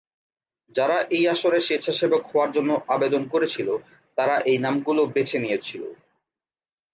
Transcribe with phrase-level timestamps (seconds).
[0.75, 3.69] যারা এই আসরে স্বেচ্ছাসেবক হওয়ার জন্য আবেদন করেছিল
[4.17, 5.83] তারা এই নামগুলো বেছে নিয়েছিল।